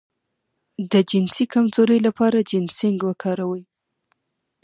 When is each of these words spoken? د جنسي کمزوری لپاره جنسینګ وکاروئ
د 0.91 0.93
جنسي 1.09 1.45
کمزوری 1.53 1.99
لپاره 2.07 2.45
جنسینګ 2.49 2.99
وکاروئ 3.05 3.63